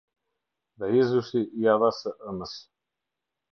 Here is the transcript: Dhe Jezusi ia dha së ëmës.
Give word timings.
Dhe 0.79 0.87
Jezusi 0.95 1.41
ia 1.61 1.75
dha 1.81 1.91
së 1.99 2.17
ëmës. 2.33 2.55